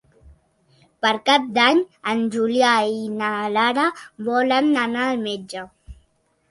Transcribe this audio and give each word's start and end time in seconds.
Per 1.05 1.11
Cap 1.29 1.45
d'Any 1.57 1.81
en 2.13 2.25
Julià 2.37 2.73
i 2.95 2.99
na 3.21 3.31
Lara 3.59 3.87
volen 4.31 4.75
anar 4.89 5.07
al 5.13 5.25
metge. 5.29 5.69